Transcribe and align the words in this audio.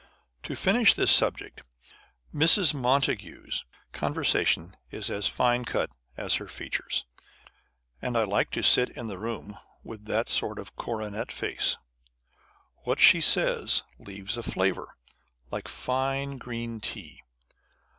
To 0.41 0.55
finish 0.55 0.95
this 0.95 1.11
subject 1.11 1.61
â€" 2.33 2.39
Mrs. 2.41 2.73
Montagu's 2.73 3.63
conversation 3.91 4.75
is 4.89 5.11
as 5.11 5.27
fine 5.27 5.63
cut 5.63 5.91
54 5.91 5.93
On 5.93 5.93
the 5.93 6.15
Conversation 6.15 6.15
of 6.15 6.25
Authors. 6.25 6.25
as 6.25 6.37
her 6.39 6.65
features, 6.65 7.05
and 8.07 8.17
I 8.17 8.23
like 8.23 8.49
to 8.49 8.63
sit 8.63 8.89
in 8.97 9.05
the 9.05 9.19
room 9.19 9.59
with 9.83 10.05
that 10.05 10.27
sort 10.27 10.57
of 10.57 10.75
coronet 10.75 11.31
face. 11.31 11.77
What 12.77 12.99
she 12.99 13.21
says 13.21 13.83
leaves 13.99 14.37
a 14.37 14.41
flavour, 14.41 14.97
like 15.51 15.67
fine 15.67 16.39
green 16.39 16.79
tea. 16.79 17.21